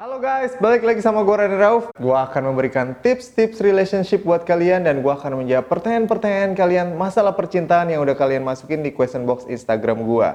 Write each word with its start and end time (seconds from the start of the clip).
Halo 0.00 0.16
guys, 0.16 0.56
balik 0.56 0.80
lagi 0.80 1.04
sama 1.04 1.20
gue 1.20 1.36
Rani 1.36 1.60
Rauf. 1.60 1.92
Gue 1.92 2.16
akan 2.16 2.48
memberikan 2.48 2.96
tips-tips 3.04 3.60
relationship 3.60 4.24
buat 4.24 4.48
kalian 4.48 4.88
dan 4.88 5.04
gue 5.04 5.12
akan 5.12 5.44
menjawab 5.44 5.68
pertanyaan-pertanyaan 5.68 6.56
kalian 6.56 6.96
masalah 6.96 7.36
percintaan 7.36 7.92
yang 7.92 8.00
udah 8.00 8.16
kalian 8.16 8.40
masukin 8.40 8.80
di 8.80 8.96
question 8.96 9.28
box 9.28 9.44
Instagram 9.44 10.00
gue. 10.08 10.28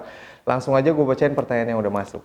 Langsung 0.46 0.78
aja 0.78 0.93
gue 0.93 1.01
bacain 1.01 1.33
pertanyaan 1.33 1.73
yang 1.73 1.81
udah 1.81 1.89
masuk. 1.89 2.21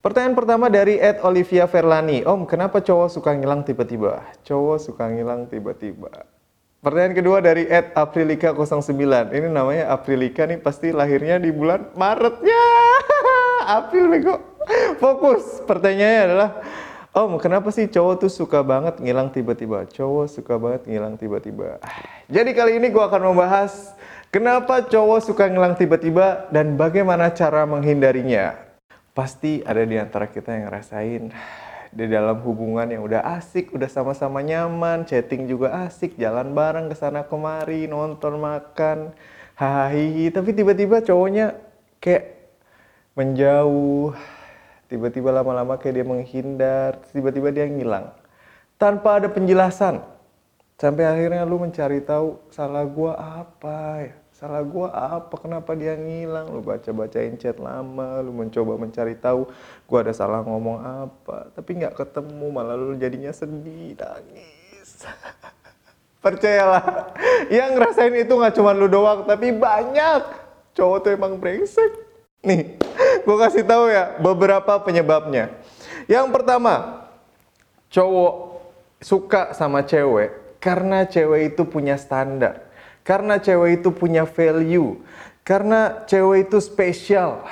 Pertanyaan 0.00 0.32
pertama 0.32 0.72
dari 0.72 0.96
Ed 0.96 1.20
Olivia 1.20 1.68
Verlani. 1.68 2.24
Om, 2.24 2.48
kenapa 2.48 2.80
cowok 2.80 3.12
suka 3.12 3.36
ngilang 3.36 3.68
tiba-tiba? 3.68 4.24
Cowok 4.48 4.80
suka 4.80 5.04
ngilang 5.12 5.52
tiba-tiba. 5.52 6.24
Pertanyaan 6.80 7.12
kedua 7.12 7.44
dari 7.44 7.68
Ed 7.68 7.92
Aprilika 7.92 8.56
09. 8.56 9.36
Ini 9.36 9.52
namanya 9.52 9.92
Aprilika 9.92 10.48
nih 10.48 10.64
pasti 10.64 10.96
lahirnya 10.96 11.36
di 11.36 11.52
bulan 11.52 11.92
Maretnya. 11.92 12.64
April 13.84 14.08
bego. 14.08 14.36
Fokus. 14.98 15.62
Pertanyaannya 15.64 16.22
adalah, 16.26 16.50
Om, 17.14 17.38
kenapa 17.38 17.70
sih 17.70 17.86
cowok 17.86 18.26
tuh 18.26 18.32
suka 18.32 18.66
banget 18.66 18.98
ngilang 18.98 19.30
tiba-tiba? 19.30 19.86
Cowok 19.86 20.26
suka 20.26 20.58
banget 20.58 20.90
ngilang 20.90 21.14
tiba-tiba. 21.14 21.78
Jadi 22.26 22.50
kali 22.50 22.82
ini 22.82 22.90
gue 22.90 22.98
akan 22.98 23.30
membahas 23.30 23.94
kenapa 24.34 24.82
cowok 24.82 25.20
suka 25.22 25.46
ngilang 25.46 25.78
tiba-tiba 25.78 26.50
dan 26.50 26.74
bagaimana 26.74 27.30
cara 27.30 27.62
menghindarinya. 27.70 28.58
Pasti 29.14 29.62
ada 29.62 29.86
di 29.86 29.94
antara 29.94 30.26
kita 30.26 30.58
yang 30.58 30.66
ngerasain 30.66 31.30
di 31.94 32.10
dalam 32.10 32.42
hubungan 32.42 32.90
yang 32.90 33.06
udah 33.06 33.22
asik, 33.38 33.70
udah 33.70 33.86
sama-sama 33.86 34.42
nyaman, 34.42 35.06
chatting 35.06 35.46
juga 35.46 35.86
asik, 35.86 36.18
jalan 36.18 36.50
bareng 36.50 36.90
ke 36.90 36.98
sana 36.98 37.22
kemari, 37.22 37.86
nonton, 37.86 38.42
makan, 38.42 39.14
hahihi, 39.54 40.34
tapi 40.34 40.50
tiba-tiba 40.50 40.98
cowoknya 40.98 41.54
kayak 42.02 42.50
menjauh, 43.14 44.10
tiba-tiba 44.88 45.32
lama-lama 45.32 45.76
kayak 45.80 45.94
dia 46.00 46.06
menghindar, 46.06 46.90
tiba-tiba 47.10 47.48
dia 47.50 47.66
ngilang. 47.68 48.12
Tanpa 48.76 49.22
ada 49.22 49.28
penjelasan. 49.30 50.02
Sampai 50.74 51.06
akhirnya 51.06 51.46
lu 51.46 51.62
mencari 51.62 52.02
tahu 52.02 52.36
salah 52.50 52.82
gua 52.82 53.14
apa 53.14 54.10
ya? 54.10 54.14
Salah 54.34 54.66
gua 54.66 54.90
apa? 54.90 55.34
Kenapa 55.38 55.78
dia 55.78 55.94
ngilang? 55.94 56.50
Lu 56.50 56.60
baca-bacain 56.60 57.38
chat 57.38 57.56
lama, 57.62 58.18
lu 58.18 58.34
mencoba 58.34 58.74
mencari 58.74 59.14
tahu 59.14 59.46
gua 59.86 60.02
ada 60.02 60.10
salah 60.10 60.42
ngomong 60.42 60.82
apa, 60.82 61.54
tapi 61.54 61.78
nggak 61.78 61.94
ketemu, 61.94 62.46
malah 62.50 62.74
lu 62.74 62.98
jadinya 62.98 63.30
sedih, 63.30 63.94
nangis. 63.94 65.06
Percayalah, 66.24 67.14
yang 67.52 67.76
ngerasain 67.78 68.16
itu 68.16 68.32
nggak 68.34 68.56
cuma 68.58 68.74
lu 68.74 68.90
doang, 68.90 69.22
tapi 69.28 69.54
banyak. 69.54 70.22
Cowok 70.74 70.98
tuh 71.06 71.10
emang 71.14 71.38
brengsek. 71.38 71.92
Nih, 72.42 72.76
gue 73.24 73.36
kasih 73.40 73.64
tahu 73.64 73.88
ya 73.88 74.14
beberapa 74.20 74.78
penyebabnya. 74.84 75.50
Yang 76.04 76.26
pertama, 76.30 77.04
cowok 77.88 78.60
suka 79.00 79.56
sama 79.56 79.82
cewek 79.84 80.60
karena 80.60 81.04
cewek 81.04 81.56
itu 81.56 81.62
punya 81.68 82.00
standar. 82.00 82.64
Karena 83.04 83.36
cewek 83.36 83.84
itu 83.84 83.92
punya 83.92 84.24
value. 84.24 84.96
Karena 85.44 86.08
cewek 86.08 86.48
itu 86.48 86.58
spesial. 86.64 87.44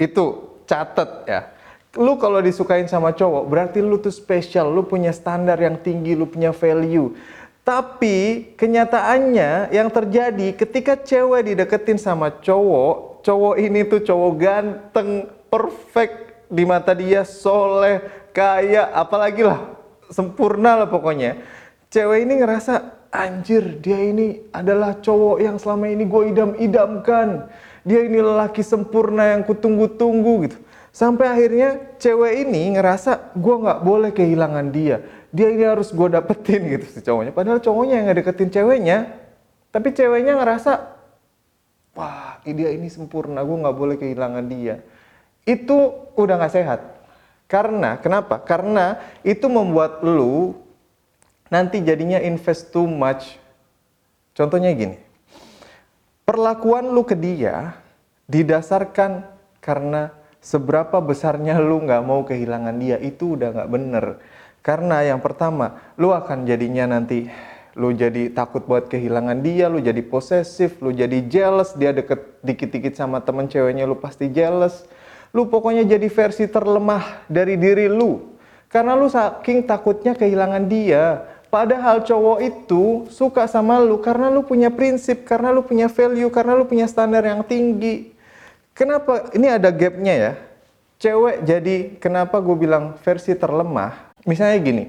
Itu 0.00 0.56
catet 0.64 1.28
ya. 1.28 1.52
Lu 2.00 2.16
kalau 2.16 2.40
disukain 2.40 2.88
sama 2.88 3.12
cowok, 3.12 3.44
berarti 3.52 3.84
lu 3.84 4.00
tuh 4.00 4.08
spesial, 4.08 4.72
lu 4.72 4.80
punya 4.88 5.12
standar 5.12 5.60
yang 5.60 5.76
tinggi, 5.76 6.16
lu 6.16 6.24
punya 6.24 6.48
value. 6.56 7.12
Tapi 7.60 8.48
kenyataannya 8.56 9.68
yang 9.76 9.92
terjadi 9.92 10.56
ketika 10.56 10.96
cewek 10.96 11.52
dideketin 11.52 12.00
sama 12.00 12.32
cowok, 12.40 13.11
cowok 13.22 13.54
ini 13.58 13.86
tuh 13.86 14.02
cowok 14.02 14.32
ganteng, 14.36 15.30
perfect 15.48 16.46
di 16.52 16.66
mata 16.68 16.92
dia, 16.92 17.24
soleh, 17.24 18.02
kaya, 18.34 18.92
apalagi 18.92 19.46
lah, 19.46 19.72
sempurna 20.12 20.84
lah 20.84 20.88
pokoknya. 20.90 21.40
Cewek 21.88 22.28
ini 22.28 22.42
ngerasa, 22.42 23.02
anjir 23.12 23.78
dia 23.78 24.00
ini 24.00 24.48
adalah 24.50 24.98
cowok 24.98 25.38
yang 25.38 25.56
selama 25.60 25.88
ini 25.92 26.04
gue 26.08 26.22
idam-idamkan. 26.32 27.52
Dia 27.84 28.00
ini 28.06 28.18
lelaki 28.18 28.64
sempurna 28.64 29.36
yang 29.36 29.42
kutunggu-tunggu 29.44 30.32
gitu. 30.48 30.58
Sampai 30.92 31.24
akhirnya 31.24 31.96
cewek 31.96 32.44
ini 32.48 32.76
ngerasa 32.76 33.32
gue 33.32 33.54
nggak 33.64 33.80
boleh 33.80 34.10
kehilangan 34.12 34.66
dia. 34.72 35.00
Dia 35.32 35.48
ini 35.48 35.64
harus 35.64 35.88
gue 35.88 36.08
dapetin 36.12 36.68
gitu 36.78 36.86
si 36.88 37.00
cowoknya. 37.00 37.32
Padahal 37.32 37.60
cowoknya 37.64 37.94
yang 38.00 38.06
ngedeketin 38.12 38.52
ceweknya. 38.52 38.98
Tapi 39.72 39.88
ceweknya 39.96 40.36
ngerasa 40.36 40.72
wah 41.96 42.31
dia 42.42 42.74
ini 42.74 42.90
sempurna, 42.90 43.46
gue 43.46 43.56
nggak 43.62 43.76
boleh 43.78 43.96
kehilangan 43.98 44.46
dia. 44.50 44.82
Itu 45.46 46.10
udah 46.18 46.34
nggak 46.42 46.54
sehat. 46.54 46.80
Karena, 47.46 48.00
kenapa? 48.00 48.42
Karena 48.42 48.98
itu 49.22 49.46
membuat 49.46 50.02
lu 50.02 50.56
nanti 51.52 51.84
jadinya 51.84 52.18
invest 52.18 52.72
too 52.72 52.88
much. 52.88 53.36
Contohnya 54.32 54.72
gini, 54.72 54.96
perlakuan 56.24 56.90
lu 56.90 57.04
ke 57.04 57.12
dia 57.12 57.76
didasarkan 58.26 59.28
karena 59.60 60.10
seberapa 60.40 60.98
besarnya 61.04 61.60
lu 61.60 61.84
nggak 61.84 62.02
mau 62.02 62.24
kehilangan 62.24 62.74
dia, 62.80 62.96
itu 62.98 63.36
udah 63.36 63.52
nggak 63.52 63.70
bener. 63.70 64.04
Karena 64.64 65.04
yang 65.04 65.20
pertama, 65.20 65.92
lu 66.00 66.14
akan 66.14 66.48
jadinya 66.48 66.96
nanti 66.96 67.28
lu 67.72 67.92
jadi 67.96 68.28
takut 68.28 68.68
buat 68.68 68.88
kehilangan 68.92 69.40
dia, 69.40 69.72
lu 69.72 69.80
jadi 69.80 70.04
posesif, 70.04 70.76
lu 70.84 70.92
jadi 70.92 71.24
jealous, 71.24 71.72
dia 71.72 71.96
deket 71.96 72.40
dikit-dikit 72.44 72.92
sama 72.92 73.24
temen 73.24 73.48
ceweknya 73.48 73.88
lu 73.88 73.96
pasti 73.96 74.28
jealous. 74.28 74.84
Lu 75.32 75.48
pokoknya 75.48 75.88
jadi 75.88 76.08
versi 76.12 76.44
terlemah 76.44 77.24
dari 77.24 77.56
diri 77.56 77.88
lu. 77.88 78.36
Karena 78.68 78.92
lu 78.92 79.08
saking 79.08 79.64
takutnya 79.64 80.12
kehilangan 80.12 80.68
dia. 80.68 81.24
Padahal 81.48 82.04
cowok 82.04 82.38
itu 82.40 83.08
suka 83.12 83.44
sama 83.44 83.80
lu 83.80 84.00
karena 84.00 84.32
lu 84.32 84.44
punya 84.44 84.72
prinsip, 84.72 85.24
karena 85.24 85.52
lu 85.52 85.64
punya 85.64 85.88
value, 85.88 86.28
karena 86.32 86.52
lu 86.56 86.64
punya 86.64 86.88
standar 86.88 87.24
yang 87.24 87.44
tinggi. 87.44 88.12
Kenapa? 88.72 89.32
Ini 89.36 89.60
ada 89.60 89.68
gapnya 89.68 90.14
ya. 90.16 90.32
Cewek 90.96 91.44
jadi, 91.44 91.76
kenapa 92.00 92.40
gue 92.40 92.56
bilang 92.56 92.96
versi 93.04 93.36
terlemah? 93.36 94.12
Misalnya 94.24 94.56
gini, 94.64 94.84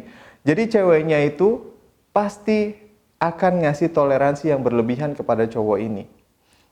jadi 0.46 0.64
ceweknya 0.70 1.20
itu 1.26 1.73
pasti 2.14 2.78
akan 3.18 3.66
ngasih 3.66 3.90
toleransi 3.90 4.54
yang 4.54 4.62
berlebihan 4.62 5.18
kepada 5.18 5.50
cowok 5.50 5.78
ini. 5.82 6.06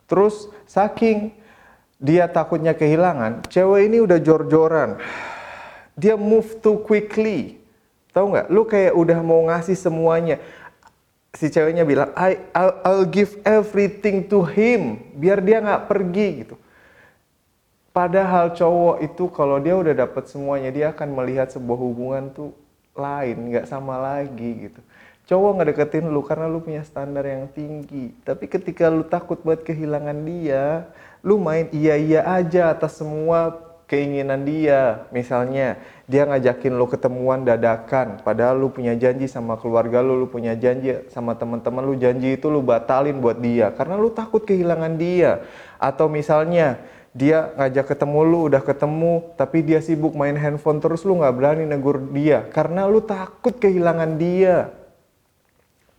Terus 0.06 0.48
saking 0.70 1.34
dia 1.98 2.30
takutnya 2.30 2.78
kehilangan, 2.78 3.46
cewek 3.50 3.90
ini 3.90 3.98
udah 4.02 4.22
jor-joran. 4.22 5.02
Dia 5.98 6.16
move 6.16 6.62
too 6.62 6.82
quickly. 6.86 7.62
Tahu 8.12 8.36
nggak? 8.36 8.48
Lu 8.54 8.68
kayak 8.68 8.94
udah 8.94 9.20
mau 9.24 9.42
ngasih 9.50 9.78
semuanya. 9.78 10.38
Si 11.32 11.48
ceweknya 11.48 11.88
bilang, 11.88 12.12
I, 12.12 12.44
I'll, 12.52 12.76
I'll 12.84 13.08
give 13.08 13.40
everything 13.48 14.28
to 14.28 14.44
him. 14.44 15.00
Biar 15.16 15.40
dia 15.40 15.64
nggak 15.64 15.88
pergi 15.88 16.28
gitu. 16.44 16.56
Padahal 17.96 18.52
cowok 18.56 19.04
itu 19.04 19.24
kalau 19.32 19.60
dia 19.64 19.76
udah 19.76 19.96
dapet 19.96 20.28
semuanya, 20.28 20.72
dia 20.72 20.92
akan 20.92 21.12
melihat 21.12 21.52
sebuah 21.52 21.80
hubungan 21.80 22.32
tuh 22.32 22.52
lain, 22.96 23.52
nggak 23.52 23.68
sama 23.68 23.96
lagi 24.00 24.68
gitu 24.68 24.82
cowok 25.32 25.64
ngedeketin 25.64 26.12
lu 26.12 26.20
karena 26.28 26.52
lu 26.52 26.60
punya 26.60 26.84
standar 26.84 27.24
yang 27.24 27.48
tinggi. 27.56 28.12
Tapi 28.28 28.52
ketika 28.52 28.92
lu 28.92 29.08
takut 29.08 29.40
buat 29.40 29.64
kehilangan 29.64 30.28
dia, 30.28 30.92
lu 31.24 31.40
main 31.40 31.72
iya-iya 31.72 32.28
aja 32.28 32.76
atas 32.76 33.00
semua 33.00 33.56
keinginan 33.88 34.44
dia. 34.44 35.08
Misalnya, 35.16 35.80
dia 36.04 36.28
ngajakin 36.28 36.76
lu 36.76 36.84
ketemuan 36.84 37.48
dadakan, 37.48 38.20
padahal 38.28 38.60
lu 38.60 38.76
punya 38.76 38.92
janji 39.00 39.32
sama 39.32 39.56
keluarga 39.56 40.04
lu, 40.04 40.20
lu 40.20 40.28
punya 40.28 40.52
janji 40.60 41.00
sama 41.08 41.40
teman-teman 41.40 41.80
lu, 41.88 41.96
janji 41.96 42.36
itu 42.36 42.52
lu 42.52 42.60
batalin 42.60 43.16
buat 43.24 43.40
dia 43.40 43.72
karena 43.72 43.96
lu 43.96 44.12
takut 44.12 44.44
kehilangan 44.44 45.00
dia. 45.00 45.48
Atau 45.80 46.12
misalnya, 46.12 46.76
dia 47.16 47.56
ngajak 47.56 47.96
ketemu 47.96 48.20
lu 48.24 48.40
udah 48.52 48.64
ketemu 48.64 49.36
tapi 49.36 49.64
dia 49.64 49.84
sibuk 49.84 50.16
main 50.16 50.36
handphone 50.36 50.80
terus 50.80 51.04
lu 51.04 51.20
nggak 51.20 51.36
berani 51.36 51.68
negur 51.68 52.00
dia 52.16 52.48
karena 52.56 52.88
lu 52.88 53.04
takut 53.04 53.52
kehilangan 53.52 54.16
dia 54.16 54.72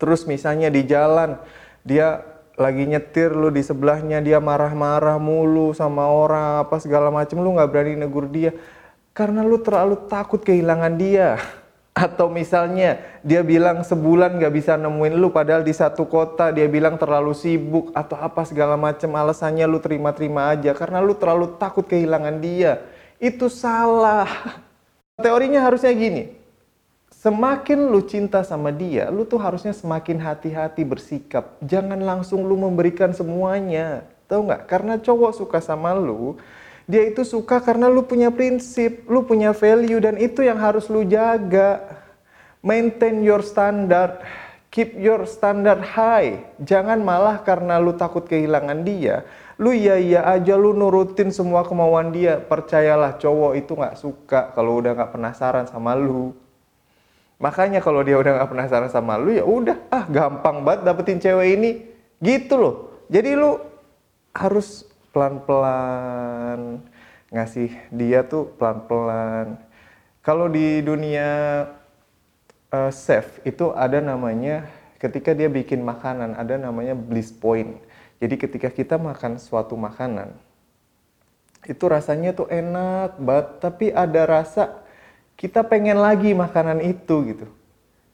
Terus 0.02 0.26
misalnya 0.26 0.66
di 0.66 0.82
jalan 0.82 1.38
dia 1.86 2.26
lagi 2.58 2.90
nyetir 2.90 3.30
lu 3.30 3.54
di 3.54 3.62
sebelahnya 3.62 4.18
dia 4.18 4.42
marah-marah 4.42 5.14
mulu 5.22 5.70
sama 5.70 6.10
orang 6.10 6.66
apa 6.66 6.82
segala 6.82 7.06
macem 7.14 7.38
lu 7.38 7.54
nggak 7.54 7.70
berani 7.70 7.94
negur 7.94 8.26
dia. 8.26 8.50
Karena 9.14 9.46
lu 9.46 9.62
terlalu 9.62 10.10
takut 10.10 10.42
kehilangan 10.42 10.98
dia. 10.98 11.38
Atau 11.94 12.34
misalnya 12.34 12.98
dia 13.22 13.46
bilang 13.46 13.86
sebulan 13.86 14.42
nggak 14.42 14.50
bisa 14.58 14.74
nemuin 14.74 15.14
lu 15.22 15.30
padahal 15.30 15.62
di 15.62 15.70
satu 15.70 16.10
kota 16.10 16.50
dia 16.50 16.66
bilang 16.66 16.96
terlalu 16.98 17.36
sibuk 17.36 17.92
atau 17.92 18.16
apa 18.16 18.48
segala 18.48 18.80
macem 18.80 19.12
alasannya 19.12 19.70
lu 19.70 19.78
terima-terima 19.78 20.50
aja. 20.50 20.74
Karena 20.74 20.98
lu 20.98 21.14
terlalu 21.14 21.54
takut 21.62 21.86
kehilangan 21.86 22.42
dia. 22.42 22.82
Itu 23.22 23.46
salah. 23.46 24.26
Teorinya 25.22 25.62
harusnya 25.62 25.94
gini 25.94 26.41
Semakin 27.22 27.86
lu 27.86 28.02
cinta 28.02 28.42
sama 28.42 28.74
dia, 28.74 29.06
lu 29.06 29.22
tuh 29.22 29.38
harusnya 29.38 29.70
semakin 29.70 30.18
hati-hati 30.18 30.82
bersikap. 30.82 31.54
Jangan 31.62 32.02
langsung 32.02 32.42
lu 32.42 32.58
memberikan 32.58 33.14
semuanya. 33.14 34.02
Tahu 34.26 34.50
nggak? 34.50 34.66
Karena 34.66 34.98
cowok 34.98 35.30
suka 35.30 35.62
sama 35.62 35.94
lu, 35.94 36.34
Dia 36.90 37.06
itu 37.06 37.22
suka 37.22 37.62
karena 37.62 37.86
lu 37.86 38.02
punya 38.02 38.34
prinsip, 38.34 39.06
lu 39.06 39.22
punya 39.22 39.54
value 39.54 40.02
dan 40.02 40.18
itu 40.18 40.42
yang 40.42 40.58
harus 40.58 40.90
lu 40.90 41.06
jaga. 41.06 41.78
Maintain 42.58 43.22
your 43.22 43.46
standard, 43.46 44.18
keep 44.74 44.98
your 44.98 45.22
standard 45.22 45.78
high. 45.78 46.42
Jangan 46.58 47.06
malah 47.06 47.38
karena 47.46 47.78
lu 47.78 47.94
takut 47.94 48.26
kehilangan 48.26 48.82
dia, 48.82 49.22
lu 49.62 49.70
iya 49.70 49.94
iya 49.94 50.26
aja 50.26 50.58
lu 50.58 50.74
nurutin 50.74 51.30
semua 51.30 51.62
kemauan 51.62 52.10
dia. 52.10 52.42
Percayalah 52.42 53.14
cowok 53.14 53.52
itu 53.54 53.78
nggak 53.78 53.94
suka 53.94 54.50
kalau 54.58 54.82
udah 54.82 54.90
nggak 54.98 55.14
penasaran 55.14 55.70
sama 55.70 55.94
lu. 55.94 56.41
Makanya 57.42 57.82
kalau 57.82 58.06
dia 58.06 58.14
udah 58.14 58.38
nggak 58.38 58.50
penasaran 58.54 58.86
sama 58.86 59.18
lu 59.18 59.34
ya 59.34 59.42
udah 59.42 59.74
ah 59.90 60.06
gampang 60.06 60.62
banget 60.62 60.86
dapetin 60.86 61.18
cewek 61.18 61.58
ini 61.58 61.70
gitu 62.22 62.54
loh. 62.54 62.76
Jadi 63.10 63.34
lu 63.34 63.58
harus 64.30 64.86
pelan-pelan 65.10 66.78
ngasih 67.34 67.74
dia 67.90 68.22
tuh 68.22 68.46
pelan-pelan. 68.54 69.58
Kalau 70.22 70.46
di 70.46 70.86
dunia 70.86 71.30
uh, 72.70 72.90
chef 72.94 73.42
itu 73.42 73.74
ada 73.74 73.98
namanya 73.98 74.70
ketika 75.02 75.34
dia 75.34 75.50
bikin 75.50 75.82
makanan 75.82 76.38
ada 76.38 76.54
namanya 76.54 76.94
bliss 76.94 77.34
point. 77.34 77.82
Jadi 78.22 78.38
ketika 78.38 78.70
kita 78.70 79.02
makan 79.02 79.42
suatu 79.42 79.74
makanan 79.74 80.30
itu 81.66 81.84
rasanya 81.86 82.34
tuh 82.34 82.50
enak 82.50 83.18
banget 83.22 83.46
tapi 83.62 83.86
ada 83.94 84.26
rasa 84.26 84.81
kita 85.36 85.66
pengen 85.66 85.98
lagi 85.98 86.32
makanan 86.36 86.82
itu 86.84 87.16
gitu. 87.34 87.46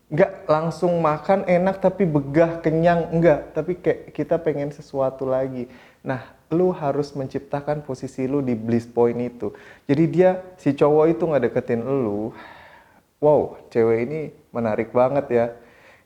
Nggak 0.09 0.49
langsung 0.49 0.97
makan 1.05 1.45
enak 1.45 1.85
tapi 1.85 2.09
begah 2.09 2.65
kenyang 2.65 3.13
enggak 3.13 3.53
tapi 3.53 3.77
kayak 3.77 4.17
kita 4.17 4.41
pengen 4.41 4.73
sesuatu 4.73 5.29
lagi. 5.29 5.69
Nah 6.01 6.25
lu 6.49 6.73
harus 6.73 7.13
menciptakan 7.13 7.85
posisi 7.85 8.25
lu 8.25 8.41
di 8.41 8.57
bliss 8.57 8.89
point 8.89 9.21
itu. 9.21 9.53
Jadi 9.85 10.05
dia 10.09 10.41
si 10.57 10.73
cowok 10.73 11.05
itu 11.13 11.23
nggak 11.29 11.45
deketin 11.53 11.85
lu 11.85 12.33
wow 13.21 13.61
cewek 13.69 13.99
ini 14.09 14.21
menarik 14.49 14.91
banget 14.97 15.27
ya. 15.29 15.47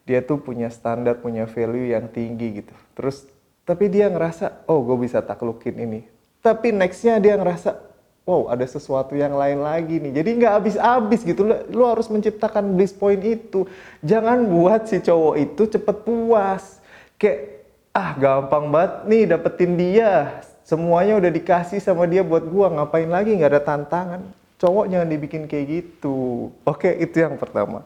Dia 0.03 0.19
tuh 0.19 0.43
punya 0.43 0.67
standar 0.67 1.23
punya 1.23 1.47
value 1.47 1.95
yang 1.95 2.11
tinggi 2.11 2.67
gitu. 2.67 2.75
Terus 2.99 3.31
tapi 3.63 3.87
dia 3.87 4.11
ngerasa 4.11 4.67
oh 4.67 4.83
gue 4.83 4.99
bisa 5.07 5.23
taklukin 5.23 5.79
ini. 5.79 6.01
Tapi 6.43 6.75
nextnya 6.75 7.23
dia 7.23 7.39
ngerasa 7.39 7.92
wow 8.23 8.51
ada 8.51 8.63
sesuatu 8.67 9.15
yang 9.19 9.35
lain 9.35 9.63
lagi 9.63 9.99
nih. 9.99 10.13
Jadi 10.23 10.31
nggak 10.43 10.53
habis-habis 10.63 11.21
gitu. 11.27 11.43
Lu, 11.43 11.55
lu 11.71 11.85
harus 11.87 12.07
menciptakan 12.07 12.75
bliss 12.79 12.95
point 12.95 13.21
itu. 13.23 13.67
Jangan 14.03 14.47
buat 14.47 14.87
si 14.87 15.03
cowok 15.03 15.35
itu 15.39 15.63
cepet 15.67 15.97
puas. 16.07 16.79
Kayak 17.19 17.67
ah 17.93 18.17
gampang 18.17 18.71
banget 18.71 18.93
nih 19.11 19.23
dapetin 19.27 19.73
dia. 19.75 20.41
Semuanya 20.63 21.19
udah 21.19 21.31
dikasih 21.31 21.83
sama 21.83 22.07
dia 22.07 22.23
buat 22.23 22.47
gua. 22.47 22.71
Ngapain 22.71 23.11
lagi 23.11 23.35
nggak 23.35 23.53
ada 23.59 23.63
tantangan. 23.63 24.23
Cowok 24.63 24.87
jangan 24.87 25.09
dibikin 25.11 25.51
kayak 25.51 25.67
gitu. 25.69 26.51
Oke 26.63 26.95
itu 27.03 27.19
yang 27.19 27.35
pertama. 27.35 27.83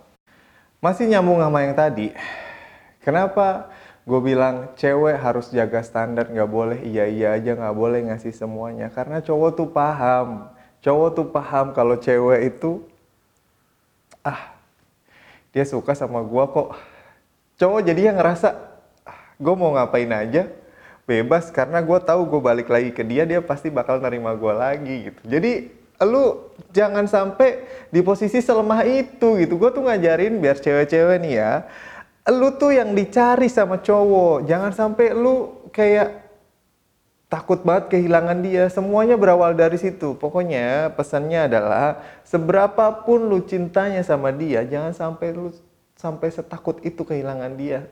Masih 0.84 1.08
nyambung 1.08 1.40
sama 1.40 1.64
yang 1.64 1.72
tadi. 1.72 2.12
Kenapa 3.00 3.72
gue 4.06 4.20
bilang 4.22 4.70
cewek 4.78 5.18
harus 5.18 5.50
jaga 5.50 5.82
standar 5.82 6.30
nggak 6.30 6.46
boleh 6.46 6.78
iya 6.86 7.10
iya 7.10 7.34
aja 7.34 7.58
nggak 7.58 7.74
boleh 7.74 8.06
ngasih 8.06 8.30
semuanya. 8.30 8.86
Karena 8.94 9.18
cowok 9.18 9.50
tuh 9.58 9.68
paham. 9.68 10.46
Cowok 10.78 11.08
tuh 11.18 11.26
paham 11.34 11.74
kalau 11.74 11.98
cewek 11.98 12.54
itu 12.54 12.86
ah 14.22 14.54
dia 15.50 15.66
suka 15.66 15.98
sama 15.98 16.22
gue 16.22 16.44
kok. 16.46 16.78
Cowok 17.58 17.80
jadi 17.82 18.14
yang 18.14 18.22
ngerasa 18.22 18.54
ah, 19.02 19.20
gue 19.42 19.54
mau 19.58 19.74
ngapain 19.74 20.10
aja? 20.14 20.46
Bebas 21.06 21.50
karena 21.50 21.82
gue 21.82 21.98
tahu 21.98 22.30
gue 22.30 22.40
balik 22.42 22.70
lagi 22.70 22.94
ke 22.94 23.02
dia 23.02 23.26
dia 23.26 23.42
pasti 23.42 23.74
bakal 23.74 23.98
nerima 23.98 24.38
gue 24.38 24.54
lagi 24.54 24.96
gitu. 25.10 25.20
Jadi 25.26 25.52
lu 26.06 26.46
jangan 26.70 27.10
sampai 27.10 27.66
di 27.90 28.06
posisi 28.06 28.38
selemah 28.38 28.86
itu 28.86 29.34
gitu. 29.42 29.58
Gue 29.58 29.74
tuh 29.74 29.82
ngajarin 29.82 30.38
biar 30.38 30.62
cewek-cewek 30.62 31.18
nih 31.26 31.34
ya 31.42 31.66
lu 32.30 32.54
tuh 32.58 32.74
yang 32.74 32.90
dicari 32.92 33.46
sama 33.46 33.78
cowok. 33.78 34.46
Jangan 34.50 34.72
sampai 34.74 35.14
lu 35.14 35.66
kayak 35.70 36.26
takut 37.30 37.62
banget 37.62 37.94
kehilangan 37.94 38.38
dia. 38.42 38.66
Semuanya 38.66 39.14
berawal 39.14 39.54
dari 39.54 39.78
situ. 39.78 40.18
Pokoknya 40.18 40.90
pesannya 40.94 41.46
adalah 41.46 42.02
seberapa 42.26 43.06
pun 43.06 43.30
lu 43.30 43.42
cintanya 43.46 44.02
sama 44.02 44.34
dia, 44.34 44.66
jangan 44.66 44.94
sampai 44.94 45.28
lu 45.34 45.54
sampai 45.94 46.28
setakut 46.34 46.82
itu 46.82 47.06
kehilangan 47.06 47.54
dia. 47.54 47.86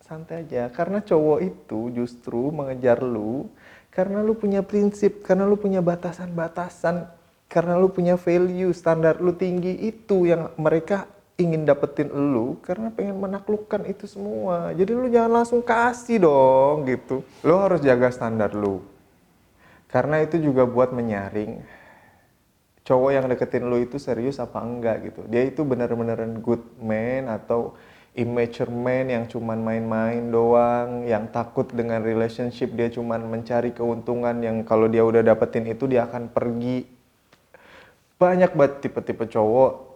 Santai 0.00 0.42
aja. 0.42 0.72
Karena 0.72 0.98
cowok 1.04 1.38
itu 1.44 1.92
justru 1.94 2.50
mengejar 2.50 3.04
lu 3.04 3.46
karena 3.90 4.22
lu 4.22 4.38
punya 4.38 4.62
prinsip, 4.62 5.26
karena 5.26 5.44
lu 5.50 5.58
punya 5.58 5.82
batasan-batasan, 5.82 7.10
karena 7.50 7.74
lu 7.74 7.90
punya 7.90 8.14
value, 8.14 8.70
standar 8.70 9.18
lu 9.18 9.34
tinggi 9.34 9.74
itu 9.82 10.30
yang 10.30 10.54
mereka 10.54 11.10
ingin 11.40 11.64
dapetin 11.64 12.12
lu 12.12 12.60
karena 12.60 12.92
pengen 12.92 13.16
menaklukkan 13.16 13.88
itu 13.88 14.04
semua. 14.04 14.76
Jadi 14.76 14.92
lu 14.92 15.08
jangan 15.08 15.40
langsung 15.40 15.64
kasih 15.64 16.20
dong 16.20 16.84
gitu. 16.84 17.24
Lu 17.40 17.56
harus 17.56 17.80
jaga 17.80 18.12
standar 18.12 18.52
lu. 18.52 18.84
Karena 19.88 20.20
itu 20.22 20.38
juga 20.38 20.68
buat 20.68 20.92
menyaring 20.92 21.64
cowok 22.84 23.10
yang 23.10 23.26
deketin 23.26 23.66
lu 23.66 23.80
itu 23.80 23.96
serius 23.96 24.38
apa 24.38 24.60
enggak 24.60 25.10
gitu. 25.10 25.26
Dia 25.26 25.48
itu 25.48 25.64
bener-beneran 25.66 26.38
good 26.44 26.62
man 26.78 27.26
atau 27.26 27.74
immature 28.14 28.70
man 28.70 29.10
yang 29.10 29.24
cuman 29.26 29.58
main-main 29.58 30.22
doang, 30.30 31.06
yang 31.06 31.30
takut 31.30 31.66
dengan 31.70 32.02
relationship, 32.02 32.74
dia 32.74 32.90
cuman 32.90 33.22
mencari 33.26 33.70
keuntungan 33.70 34.38
yang 34.42 34.62
kalau 34.66 34.86
dia 34.86 35.02
udah 35.06 35.22
dapetin 35.22 35.66
itu 35.70 35.86
dia 35.90 36.06
akan 36.06 36.30
pergi. 36.30 36.86
Banyak 38.20 38.52
banget 38.52 38.86
tipe-tipe 38.86 39.26
cowok 39.26 39.89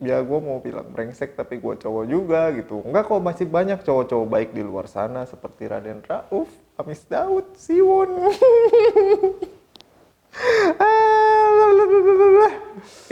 ya 0.00 0.24
gue 0.24 0.40
mau 0.40 0.56
bilang 0.64 0.88
brengsek 0.88 1.36
tapi 1.36 1.60
gue 1.60 1.74
cowok 1.76 2.04
juga 2.08 2.48
gitu. 2.56 2.80
Enggak 2.82 3.12
kok 3.12 3.20
masih 3.20 3.46
banyak 3.46 3.84
cowok-cowok 3.84 4.26
baik 4.26 4.50
di 4.56 4.64
luar 4.64 4.88
sana 4.88 5.28
seperti 5.28 5.68
Raden 5.68 6.00
Rauf 6.08 6.48
Amis 6.80 7.04
Daud 7.04 7.52
Siwon. 7.60 8.08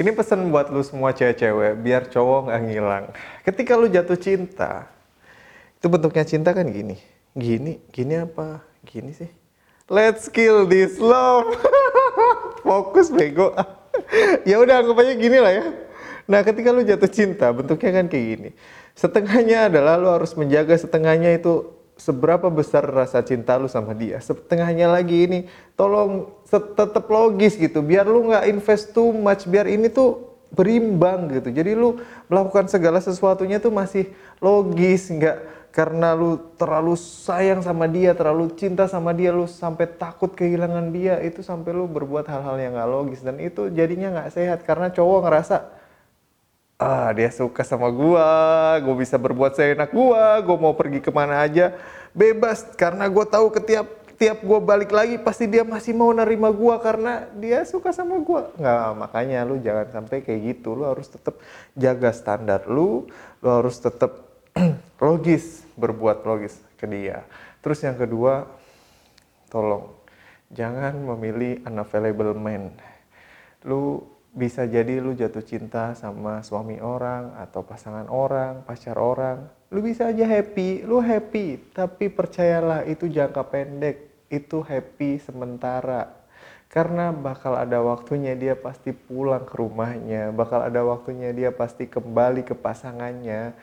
Ini 0.01 0.11
pesan 0.17 0.49
buat 0.49 0.73
lu 0.73 0.81
semua 0.81 1.13
cewek-cewek 1.13 1.77
biar 1.85 2.09
cowok 2.09 2.49
nggak 2.49 2.61
ngilang. 2.65 3.05
Ketika 3.45 3.77
lu 3.77 3.93
jatuh 3.93 4.17
cinta 4.17 4.89
itu 5.77 5.87
bentuknya 5.93 6.25
cinta 6.25 6.57
kan 6.57 6.65
gini. 6.73 6.97
Gini 7.37 7.85
gini 7.93 8.17
apa? 8.17 8.65
Gini 8.89 9.13
sih. 9.13 9.29
Let's 9.93 10.33
kill 10.33 10.65
this 10.65 10.97
love. 10.97 11.53
Fokus 12.65 13.13
bego. 13.13 13.53
Ya 14.47 14.63
udah 14.63 14.79
anggap 14.81 15.05
aja 15.05 15.13
gini 15.19 15.43
lah 15.43 15.53
ya 15.53 15.88
Nah, 16.29 16.45
ketika 16.45 16.69
lu 16.77 16.85
jatuh 16.85 17.09
cinta, 17.09 17.49
bentuknya 17.57 18.05
kan 18.05 18.07
kayak 18.13 18.27
gini. 18.37 18.51
Setengahnya 18.93 19.73
adalah 19.73 19.97
lu 19.97 20.13
harus 20.13 20.37
menjaga 20.37 20.77
setengahnya 20.77 21.41
itu 21.41 21.73
seberapa 21.97 22.53
besar 22.53 22.85
rasa 22.85 23.25
cinta 23.25 23.57
lu 23.57 23.65
sama 23.67 23.97
dia. 23.97 24.21
Setengahnya 24.21 24.93
lagi 24.93 25.25
ini 25.25 25.39
tolong 25.73 26.29
tetap 26.53 27.09
logis 27.09 27.57
gitu, 27.57 27.81
biar 27.81 28.05
lu 28.05 28.29
nggak 28.29 28.45
invest 28.45 28.93
too 28.93 29.09
much, 29.11 29.49
biar 29.49 29.65
ini 29.73 29.89
tuh 29.89 30.29
berimbang 30.53 31.33
gitu. 31.33 31.49
Jadi 31.49 31.73
lu 31.73 31.97
melakukan 32.29 32.69
segala 32.69 33.01
sesuatunya 33.01 33.57
tuh 33.57 33.73
masih 33.73 34.13
logis, 34.45 35.09
nggak 35.09 35.59
karena 35.73 36.13
lu 36.13 36.37
terlalu 36.61 36.93
sayang 36.97 37.65
sama 37.65 37.89
dia, 37.89 38.13
terlalu 38.13 38.53
cinta 38.53 38.85
sama 38.85 39.17
dia, 39.17 39.33
lu 39.33 39.49
sampai 39.49 39.89
takut 39.89 40.33
kehilangan 40.37 40.93
dia, 40.93 41.25
itu 41.25 41.41
sampai 41.41 41.73
lu 41.73 41.89
berbuat 41.89 42.29
hal-hal 42.29 42.57
yang 42.61 42.73
gak 42.77 42.89
logis 42.89 43.21
dan 43.21 43.37
itu 43.39 43.69
jadinya 43.73 44.11
nggak 44.17 44.33
sehat 44.33 44.65
karena 44.65 44.89
cowok 44.91 45.29
ngerasa 45.29 45.57
ah 46.79 47.11
dia 47.11 47.27
suka 47.35 47.67
sama 47.67 47.91
gua, 47.91 48.79
gua 48.79 48.95
bisa 48.95 49.19
berbuat 49.19 49.59
seenak 49.59 49.91
gua, 49.91 50.39
gua 50.47 50.57
mau 50.57 50.75
pergi 50.79 51.03
ke 51.03 51.11
mana 51.11 51.43
aja 51.43 51.75
bebas 52.15 52.63
karena 52.79 53.11
gua 53.11 53.27
tahu 53.27 53.51
ketiap 53.51 53.99
tiap 54.15 54.43
gua 54.47 54.63
balik 54.63 54.95
lagi 54.95 55.19
pasti 55.19 55.51
dia 55.51 55.67
masih 55.67 55.91
mau 55.95 56.15
nerima 56.15 56.55
gua 56.55 56.79
karena 56.79 57.27
dia 57.35 57.67
suka 57.67 57.91
sama 57.91 58.19
gua. 58.23 58.55
Nggak, 58.55 58.89
makanya 58.95 59.39
lu 59.43 59.59
jangan 59.59 59.87
sampai 59.91 60.23
kayak 60.23 60.41
gitu. 60.55 60.75
Lu 60.75 60.87
harus 60.87 61.07
tetap 61.11 61.39
jaga 61.75 62.11
standar 62.15 62.67
lu, 62.71 63.11
lu 63.43 63.49
harus 63.51 63.79
tetap 63.79 64.27
logis, 65.03 65.67
berbuat 65.75 66.27
logis 66.27 66.59
ke 66.79 66.87
dia. 66.87 67.27
Terus 67.63 67.79
yang 67.83 67.99
kedua, 67.99 68.47
tolong 69.51 69.99
jangan 70.55 70.95
memilih 70.95 71.63
unavailable 71.67 72.35
man. 72.35 72.75
Lu 73.67 74.03
bisa 74.39 74.63
jadi 74.71 75.03
lu 75.03 75.19
jatuh 75.19 75.43
cinta 75.43 75.99
sama 75.99 76.47
suami 76.47 76.79
orang 76.79 77.35
atau 77.43 77.67
pasangan 77.67 78.07
orang, 78.07 78.63
pacar 78.63 78.95
orang. 78.95 79.51
Lu 79.75 79.83
bisa 79.83 80.15
aja 80.15 80.23
happy, 80.23 80.87
lu 80.87 81.03
happy, 81.03 81.75
tapi 81.75 82.07
percayalah 82.07 82.87
itu 82.87 83.11
jangka 83.11 83.43
pendek, 83.51 84.07
itu 84.31 84.63
happy 84.63 85.19
sementara. 85.19 86.15
Karena 86.71 87.11
bakal 87.11 87.59
ada 87.59 87.83
waktunya 87.83 88.39
dia 88.39 88.55
pasti 88.55 88.95
pulang 88.95 89.43
ke 89.43 89.59
rumahnya, 89.59 90.31
bakal 90.31 90.63
ada 90.63 90.87
waktunya 90.87 91.35
dia 91.35 91.51
pasti 91.51 91.91
kembali 91.91 92.47
ke 92.47 92.55
pasangannya. 92.55 93.59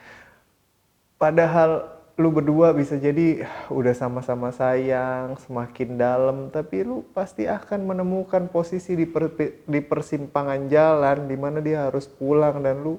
Padahal 1.16 1.95
lu 2.16 2.32
berdua 2.32 2.72
bisa 2.72 2.96
jadi 2.96 3.44
udah 3.80 3.94
sama-sama 3.96 4.52
sayang, 4.56 5.36
semakin 5.40 6.00
dalam, 6.00 6.38
tapi 6.52 6.88
lu 6.88 7.04
pasti 7.12 7.48
akan 7.48 7.96
menemukan 7.96 8.48
posisi 8.48 8.96
di, 8.96 9.08
per, 9.08 9.32
di 9.68 9.80
persimpangan 9.84 10.68
jalan 10.72 11.28
di 11.28 11.36
mana 11.36 11.60
dia 11.60 11.88
harus 11.92 12.08
pulang 12.08 12.64
dan 12.64 12.82
lu 12.84 12.96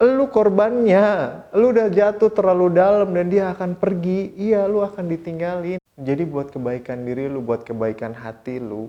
lu 0.00 0.32
korbannya, 0.32 1.36
lu 1.52 1.76
udah 1.76 1.92
jatuh 1.92 2.32
terlalu 2.32 2.72
dalam 2.72 3.12
dan 3.12 3.28
dia 3.28 3.52
akan 3.52 3.76
pergi, 3.76 4.32
iya 4.32 4.64
lu 4.64 4.80
akan 4.80 5.04
ditinggalin. 5.04 5.76
Jadi 6.00 6.24
buat 6.24 6.48
kebaikan 6.48 7.04
diri 7.04 7.28
lu, 7.28 7.44
buat 7.44 7.68
kebaikan 7.68 8.16
hati 8.16 8.56
lu, 8.56 8.88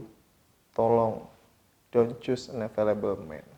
tolong 0.71 1.27
don't 1.91 2.15
choose 2.23 2.47
an 2.47 2.63
available 2.63 3.19
man. 3.27 3.50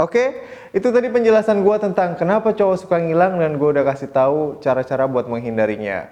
Oke, 0.00 0.44
itu 0.72 0.88
tadi 0.88 1.12
penjelasan 1.12 1.60
gue 1.60 1.76
tentang 1.76 2.16
kenapa 2.16 2.56
cowok 2.56 2.76
suka 2.80 2.96
ngilang 2.96 3.36
dan 3.36 3.60
gue 3.60 3.68
udah 3.68 3.84
kasih 3.84 4.08
tahu 4.08 4.62
cara-cara 4.64 5.04
buat 5.04 5.28
menghindarinya. 5.28 6.08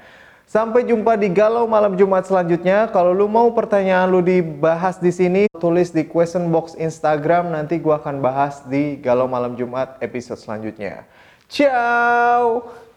Sampai 0.50 0.82
jumpa 0.82 1.14
di 1.14 1.30
Galau 1.30 1.70
Malam 1.70 1.94
Jumat 1.94 2.26
selanjutnya. 2.26 2.90
Kalau 2.90 3.14
lu 3.14 3.30
mau 3.30 3.54
pertanyaan 3.54 4.10
lu 4.10 4.18
dibahas 4.18 4.98
di 4.98 5.14
sini, 5.14 5.46
tulis 5.62 5.94
di 5.94 6.02
question 6.02 6.50
box 6.50 6.74
Instagram. 6.74 7.54
Nanti 7.54 7.78
gue 7.78 7.94
akan 7.94 8.18
bahas 8.18 8.66
di 8.66 8.98
Galau 8.98 9.30
Malam 9.30 9.54
Jumat 9.54 9.94
episode 10.02 10.42
selanjutnya. 10.42 11.06
Ciao! 11.46 12.89